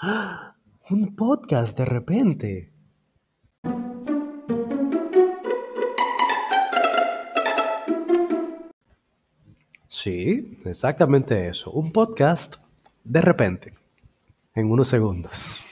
[0.00, 2.72] Un podcast de repente.
[9.88, 11.72] Sí, exactamente eso.
[11.72, 12.56] Un podcast
[13.02, 13.72] de repente.
[14.54, 15.67] En unos segundos.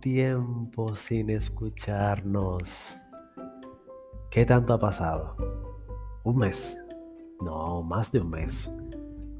[0.00, 2.96] Tiempo sin escucharnos?
[4.30, 5.36] ¿Qué tanto ha pasado?
[6.24, 6.76] ¿Un mes?
[7.40, 8.72] No, más de un mes.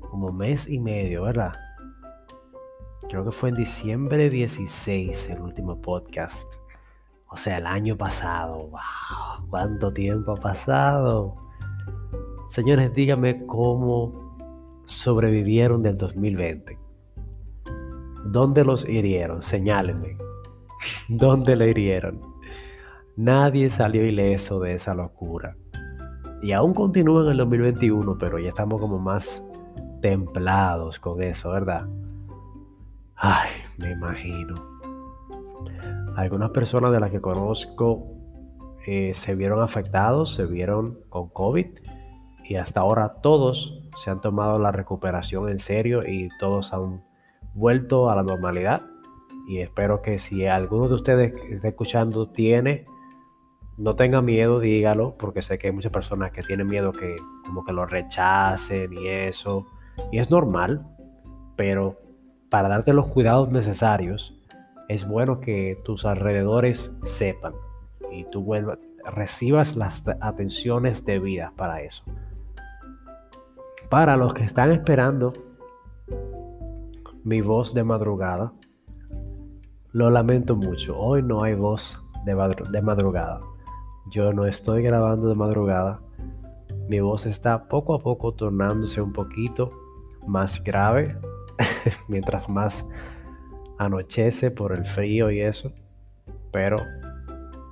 [0.00, 1.52] Como mes y medio, ¿verdad?
[3.08, 6.54] Creo que fue en diciembre 16 el último podcast.
[7.28, 8.58] O sea, el año pasado.
[8.58, 9.48] ¡Wow!
[9.48, 11.36] ¿Cuánto tiempo ha pasado?
[12.48, 14.36] Señores, díganme cómo
[14.84, 16.78] sobrevivieron del 2020?
[18.26, 19.42] ¿Dónde los hirieron?
[19.42, 20.29] Señálenme.
[21.08, 22.20] ¿Dónde le hirieron?
[23.16, 25.56] Nadie salió ileso de esa locura.
[26.42, 29.44] Y aún continúa en el 2021, pero ya estamos como más
[30.00, 31.86] templados con eso, ¿verdad?
[33.14, 34.54] Ay, me imagino.
[36.16, 38.06] Algunas personas de las que conozco
[38.86, 41.66] eh, se vieron afectados, se vieron con COVID
[42.44, 47.04] y hasta ahora todos se han tomado la recuperación en serio y todos han
[47.54, 48.82] vuelto a la normalidad.
[49.50, 52.86] Y espero que si alguno de ustedes que está escuchando tiene,
[53.78, 57.64] no tenga miedo, dígalo, porque sé que hay muchas personas que tienen miedo que como
[57.64, 59.66] que lo rechacen y eso.
[60.12, 60.86] Y es normal,
[61.56, 61.98] pero
[62.48, 64.40] para darte los cuidados necesarios,
[64.88, 67.54] es bueno que tus alrededores sepan
[68.12, 72.04] y tú vuelvas, recibas las atenciones debidas para eso.
[73.88, 75.32] Para los que están esperando
[77.24, 78.52] mi voz de madrugada,
[79.92, 80.98] lo lamento mucho.
[80.98, 83.40] Hoy no hay voz de, madrugada.
[84.10, 86.00] Yo no estoy grabando de madrugada.
[86.88, 89.72] Mi voz está poco a poco tornándose un poquito
[90.26, 91.16] más grave
[92.08, 92.86] mientras más
[93.78, 95.72] anochece por el frío y eso.
[96.52, 96.76] Pero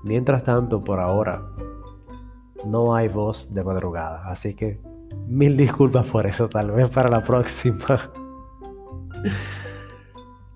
[0.05, 1.43] mientras tanto, por ahora,
[2.65, 4.29] no hay voz de madrugada.
[4.29, 4.81] Así que
[5.27, 8.11] Mil disculpas por eso, tal vez para la próxima.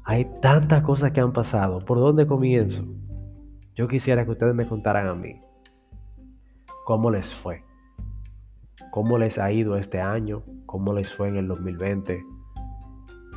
[0.04, 1.84] Hay tantas cosas que han pasado.
[1.84, 2.84] ¿Por dónde comienzo?
[3.74, 5.40] Yo quisiera que ustedes me contaran a mí
[6.84, 7.62] cómo les fue.
[8.90, 10.42] ¿Cómo les ha ido este año?
[10.66, 12.22] ¿Cómo les fue en el 2020?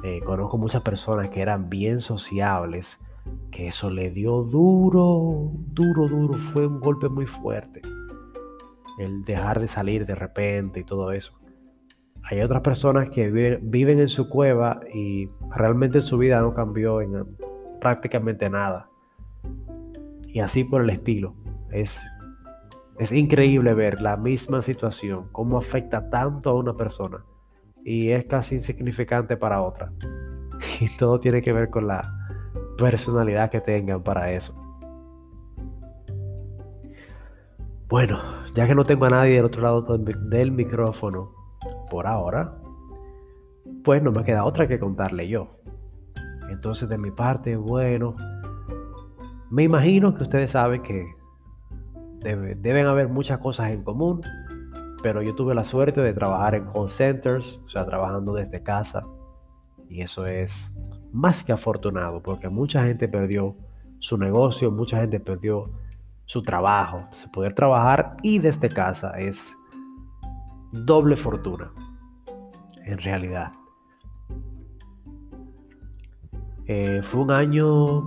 [0.03, 2.99] Eh, conozco muchas personas que eran bien sociables,
[3.51, 6.33] que eso le dio duro, duro, duro.
[6.33, 7.81] Fue un golpe muy fuerte
[8.97, 11.39] el dejar de salir de repente y todo eso.
[12.27, 17.23] Hay otras personas que viven en su cueva y realmente su vida no cambió en
[17.79, 18.89] prácticamente nada.
[20.27, 21.35] Y así por el estilo.
[21.71, 22.01] Es,
[22.97, 27.23] es increíble ver la misma situación, cómo afecta tanto a una persona
[27.83, 29.91] y es casi insignificante para otra.
[30.79, 32.11] Y todo tiene que ver con la
[32.77, 34.55] personalidad que tengan para eso.
[37.87, 38.19] Bueno,
[38.55, 41.44] ya que no tengo a nadie del otro lado del micrófono
[41.89, 42.55] por ahora,
[43.83, 45.59] pues no me queda otra que contarle yo.
[46.49, 48.15] Entonces de mi parte, bueno,
[49.49, 51.05] me imagino que ustedes saben que
[52.21, 54.21] deben haber muchas cosas en común,
[55.03, 59.05] pero yo tuve la suerte de trabajar en call centers, o sea, trabajando desde casa,
[59.87, 60.73] y eso es
[61.11, 63.55] más que afortunado, porque mucha gente perdió
[63.99, 65.71] su negocio, mucha gente perdió
[66.25, 66.97] su trabajo.
[66.97, 69.55] Entonces, poder trabajar y desde casa es
[70.83, 71.71] doble fortuna,
[72.83, 73.51] en realidad.
[76.67, 78.03] Eh, fue un año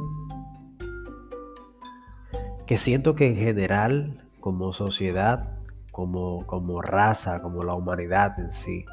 [2.66, 5.58] que siento que en general, como sociedad,
[5.92, 8.84] como, como raza, como la humanidad en sí,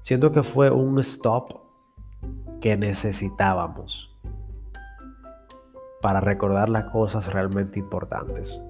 [0.00, 1.60] siento que fue un stop
[2.60, 4.10] que necesitábamos
[6.00, 8.60] para recordar las cosas realmente importantes.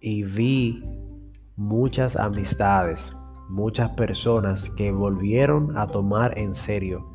[0.00, 0.84] Y vi
[1.56, 3.16] muchas amistades,
[3.48, 7.10] muchas personas que volvieron a tomar en serio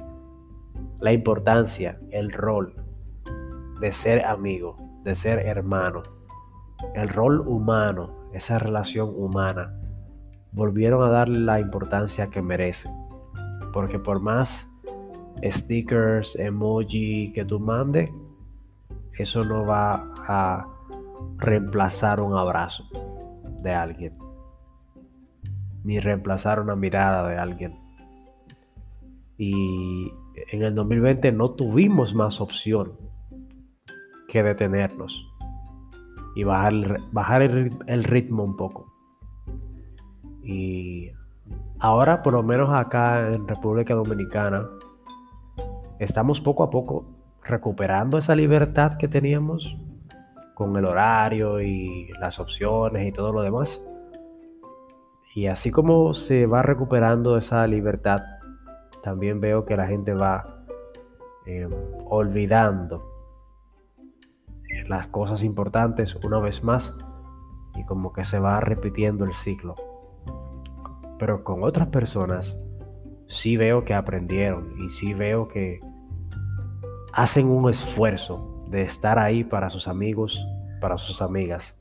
[0.99, 2.75] la importancia, el rol
[3.79, 6.03] de ser amigo, de ser hermano,
[6.93, 9.73] el rol humano, esa relación humana,
[10.51, 12.89] volvieron a darle la importancia que merece.
[13.73, 14.69] Porque por más
[15.43, 18.09] stickers, emoji que tú mandes,
[19.17, 20.67] eso no va a
[21.37, 22.85] reemplazar un abrazo.
[23.61, 24.17] de alguien,
[25.83, 27.73] ni reemplazar una mirada de alguien.
[29.37, 30.11] Y
[30.51, 32.93] en el 2020 no tuvimos más opción
[34.27, 35.27] que detenernos
[36.35, 36.73] y bajar,
[37.11, 38.93] bajar el, el ritmo un poco.
[40.43, 41.11] Y
[41.79, 44.67] ahora, por lo menos acá en República Dominicana,
[45.99, 47.05] estamos poco a poco
[47.43, 49.77] recuperando esa libertad que teníamos
[50.53, 53.81] con el horario y las opciones y todo lo demás.
[55.35, 58.21] Y así como se va recuperando esa libertad,
[59.03, 60.65] también veo que la gente va
[61.45, 61.71] em,
[62.05, 63.03] olvidando
[64.87, 66.95] las cosas importantes una vez más
[67.75, 69.75] y como que se va repitiendo el ciclo.
[71.17, 72.57] Pero con otras personas
[73.27, 75.79] sí veo que aprendieron y sí veo que
[77.13, 80.45] hacen un esfuerzo de estar ahí para sus amigos,
[80.81, 81.79] para sus amigas.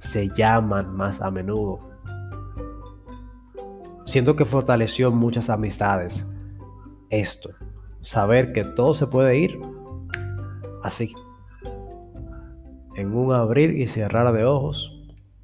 [0.00, 1.80] Se llaman más a menudo.
[4.06, 6.24] Siento que fortaleció muchas amistades
[7.10, 7.50] esto,
[8.02, 9.60] saber que todo se puede ir
[10.84, 11.12] así.
[12.94, 14.92] En un abrir y cerrar de ojos,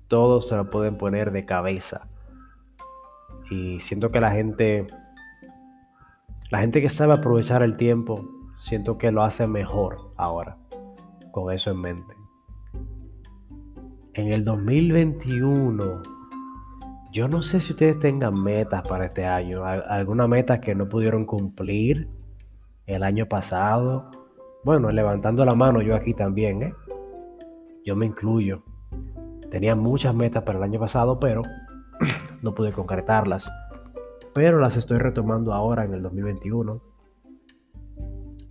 [0.07, 2.09] todos se lo pueden poner de cabeza.
[3.51, 4.87] Y siento que la gente,
[6.51, 8.25] la gente que sabe aprovechar el tiempo,
[8.59, 10.57] siento que lo hace mejor ahora,
[11.33, 12.15] con eso en mente.
[14.15, 16.01] En el 2021,
[17.13, 21.27] yo no sé si ustedes tengan metas para este año, alguna meta que no pudieron
[21.27, 22.09] cumplir
[22.87, 24.11] el año pasado.
[24.65, 26.75] Bueno, levantando la mano yo aquí también, ¿eh?
[27.85, 28.63] Yo me incluyo.
[29.51, 31.43] Tenía muchas metas para el año pasado, pero
[32.43, 33.53] no pude concretarlas.
[34.33, 36.81] Pero las estoy retomando ahora en el 2021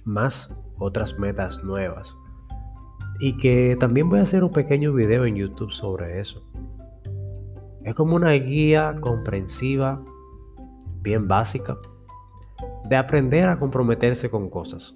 [0.05, 2.15] más otras metas nuevas.
[3.19, 6.43] Y que también voy a hacer un pequeño video en YouTube sobre eso.
[7.83, 10.03] Es como una guía comprensiva,
[11.01, 11.77] bien básica,
[12.87, 14.95] de aprender a comprometerse con cosas.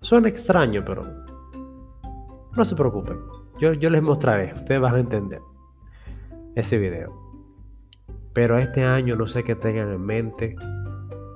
[0.00, 1.06] Suena extraño, pero
[2.56, 3.18] no se preocupen.
[3.58, 5.40] Yo, yo les mostraré, ustedes van a entender
[6.54, 7.12] ese video.
[8.32, 10.56] Pero este año no sé qué tengan en mente.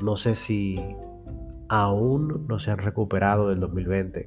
[0.02, 0.80] No sé si
[1.68, 4.26] aún no se han recuperado del 2020.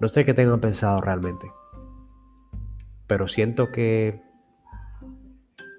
[0.00, 1.46] No sé qué tengan pensado realmente.
[3.06, 4.22] Pero siento que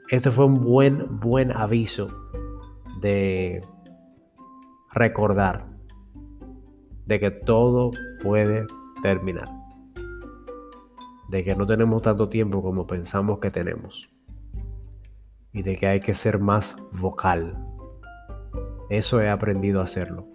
[0.09, 2.09] este fue un buen, buen aviso
[3.01, 3.61] de
[4.93, 5.65] recordar
[7.05, 7.91] de que todo
[8.21, 8.65] puede
[9.01, 9.49] terminar.
[11.29, 14.09] De que no tenemos tanto tiempo como pensamos que tenemos.
[15.51, 17.55] Y de que hay que ser más vocal
[18.97, 20.27] eso he aprendido a hacerlo.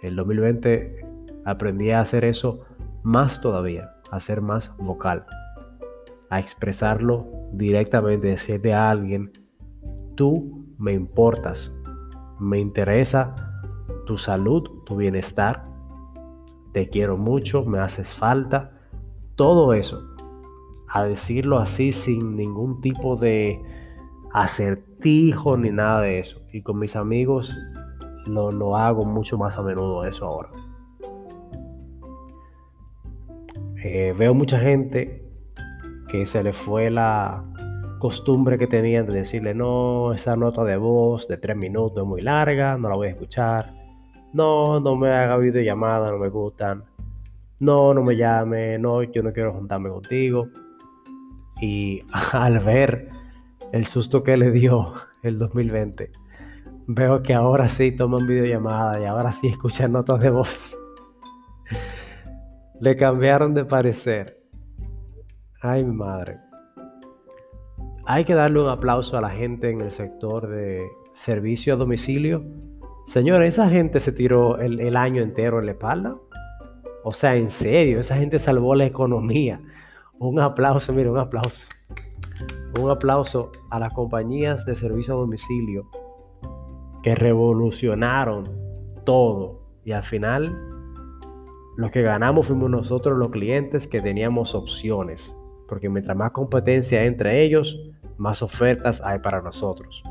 [0.00, 1.04] El 2020
[1.44, 2.64] aprendí a hacer eso
[3.02, 5.26] más todavía, a ser más vocal,
[6.30, 9.30] a expresarlo directamente, decirle a alguien,
[10.14, 11.72] tú me importas,
[12.38, 13.34] me interesa
[14.06, 15.66] tu salud, tu bienestar,
[16.72, 18.72] te quiero mucho, me haces falta,
[19.36, 20.02] todo eso,
[20.88, 23.60] a decirlo así sin ningún tipo de
[24.32, 26.42] acertijo ni nada de eso.
[26.52, 27.58] Y con mis amigos
[28.26, 30.50] lo, hago mucho más a menudo eso ahora.
[33.82, 35.23] Eh, veo mucha gente
[36.14, 37.42] que se le fue la
[37.98, 42.22] costumbre que tenían de decirle, no, esa nota de voz de tres minutos es muy
[42.22, 43.64] larga, no la voy a escuchar.
[44.32, 46.84] No, no me haga videollamada, no me gustan.
[47.58, 50.46] No, no me llame, no, yo no quiero juntarme contigo.
[51.60, 53.08] Y al ver
[53.72, 54.92] el susto que le dio
[55.24, 56.12] el 2020,
[56.86, 60.78] Veo que ahora sí toman videollamada y ahora sí escuchan notas de voz.
[62.80, 64.43] Le cambiaron de parecer.
[65.66, 66.40] Ay, mi madre.
[68.04, 72.44] Hay que darle un aplauso a la gente en el sector de servicio a domicilio.
[73.06, 76.16] Señores, esa gente se tiró el, el año entero en la espalda.
[77.02, 79.62] O sea, en serio, esa gente salvó la economía.
[80.18, 81.66] Un aplauso, mire, un aplauso.
[82.78, 85.88] Un aplauso a las compañías de servicio a domicilio
[87.02, 88.44] que revolucionaron
[89.06, 89.62] todo.
[89.82, 90.54] Y al final,
[91.78, 95.34] los que ganamos fuimos nosotros los clientes que teníamos opciones.
[95.74, 100.04] Porque mientras más competencia entre ellos, más ofertas hay para nosotros.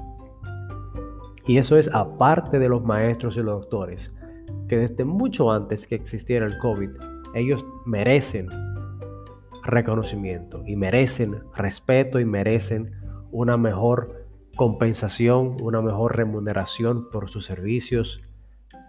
[1.48, 4.14] Y eso es aparte de los maestros y los doctores,
[4.68, 6.90] que desde mucho antes que existiera el COVID,
[7.34, 8.50] ellos merecen
[9.64, 12.92] reconocimiento y merecen respeto y merecen
[13.32, 14.26] una mejor
[14.58, 18.22] compensación, una mejor remuneración por sus servicios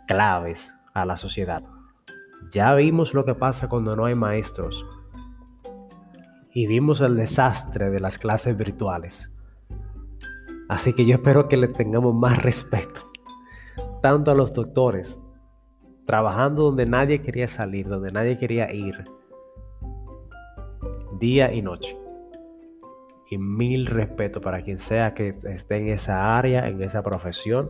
[0.08, 1.62] claves a la sociedad.
[2.50, 4.84] Ya vimos lo que pasa cuando no hay maestros.
[6.54, 9.30] Y vimos el desastre de las clases virtuales.
[10.68, 13.10] Así que yo espero que le tengamos más respeto,
[14.00, 15.20] tanto a los doctores,
[16.06, 19.04] trabajando donde nadie quería salir, donde nadie quería ir,
[21.18, 21.98] día y noche.
[23.30, 27.68] Y mil respeto para quien sea que esté en esa área, en esa profesión,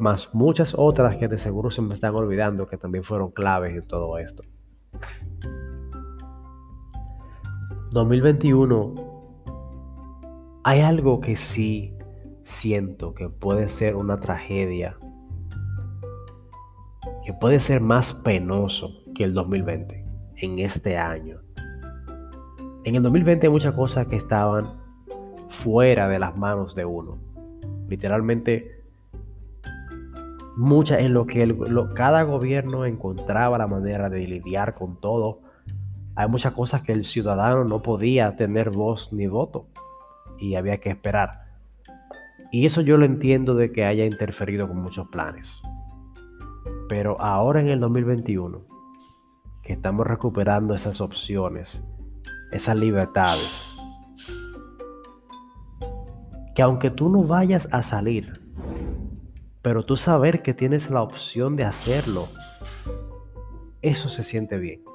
[0.00, 3.86] más muchas otras que de seguro se me están olvidando que también fueron claves en
[3.86, 4.42] todo esto.
[7.94, 8.92] 2021
[10.64, 11.96] hay algo que sí
[12.42, 14.98] siento que puede ser una tragedia,
[17.24, 20.04] que puede ser más penoso que el 2020
[20.38, 21.38] en este año.
[22.82, 24.74] En el 2020 hay muchas cosas que estaban
[25.48, 27.20] fuera de las manos de uno.
[27.88, 28.82] Literalmente,
[30.56, 31.56] muchas en lo que
[31.94, 35.43] cada gobierno encontraba la manera de lidiar con todo
[36.16, 39.66] hay muchas cosas que el ciudadano no podía tener voz ni voto
[40.38, 41.44] y había que esperar.
[42.52, 45.60] Y eso yo lo entiendo de que haya interferido con muchos planes.
[46.88, 48.64] Pero ahora en el 2021,
[49.62, 51.84] que estamos recuperando esas opciones,
[52.52, 53.66] esas libertades,
[56.54, 58.32] que aunque tú no vayas a salir,
[59.62, 62.28] pero tú saber que tienes la opción de hacerlo,
[63.82, 64.93] eso se siente bien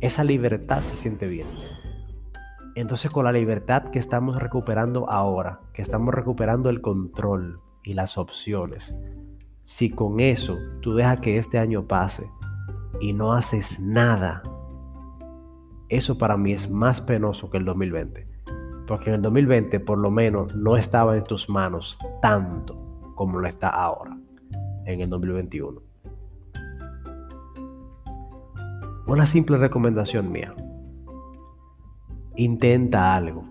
[0.00, 1.48] esa libertad se siente bien.
[2.74, 8.18] Entonces con la libertad que estamos recuperando ahora, que estamos recuperando el control y las
[8.18, 8.96] opciones,
[9.64, 12.30] si con eso tú dejas que este año pase
[13.00, 14.42] y no haces nada,
[15.88, 18.28] eso para mí es más penoso que el 2020.
[18.86, 23.48] Porque en el 2020 por lo menos no estaba en tus manos tanto como lo
[23.48, 24.16] está ahora,
[24.86, 25.87] en el 2021.
[29.08, 30.54] Una simple recomendación mía.
[32.36, 33.42] Intenta algo.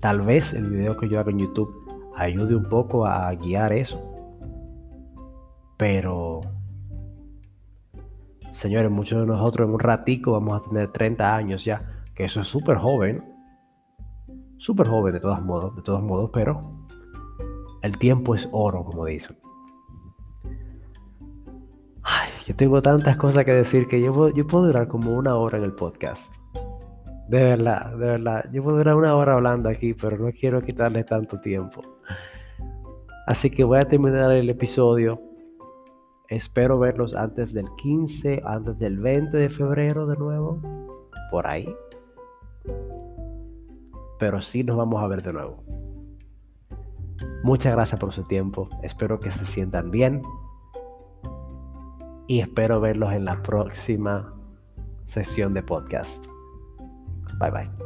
[0.00, 1.72] Tal vez el video que yo haga en YouTube
[2.14, 3.98] ayude un poco a guiar eso.
[5.78, 6.42] Pero,
[8.52, 12.42] señores, muchos de nosotros en un ratico vamos a tener 30 años ya, que eso
[12.42, 13.24] es súper joven.
[14.58, 16.86] Súper joven de todos modos, de todos modos, pero
[17.80, 19.43] el tiempo es oro, como dicen.
[22.46, 25.72] Yo tengo tantas cosas que decir que yo puedo, durar como una hora en el
[25.72, 26.34] podcast.
[27.28, 28.44] De verdad, de verdad.
[28.52, 31.80] Yo puedo durar una hora hablando aquí, pero no quiero quitarle tanto tiempo.
[33.26, 35.22] Así que voy a terminar el episodio.
[36.28, 40.60] Espero verlos antes del 15, antes del 20 de febrero de nuevo.
[41.30, 41.74] Por ahí.
[44.18, 45.64] Pero sí nos vamos a ver de nuevo.
[47.42, 48.68] Muchas gracias por su tiempo.
[48.82, 50.20] Espero que se sientan bien
[52.26, 54.34] y espero verlos en la próxima
[55.04, 56.26] sesión de podcast.
[57.38, 57.83] Bye bye.